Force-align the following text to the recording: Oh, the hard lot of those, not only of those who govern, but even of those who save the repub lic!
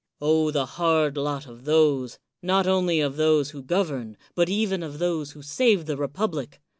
Oh, 0.19 0.49
the 0.49 0.65
hard 0.65 1.15
lot 1.15 1.45
of 1.45 1.63
those, 1.65 2.17
not 2.41 2.65
only 2.65 2.99
of 3.01 3.17
those 3.17 3.51
who 3.51 3.61
govern, 3.61 4.17
but 4.33 4.49
even 4.49 4.81
of 4.81 4.97
those 4.97 5.33
who 5.33 5.43
save 5.43 5.85
the 5.85 5.95
repub 5.95 6.33
lic! 6.33 6.59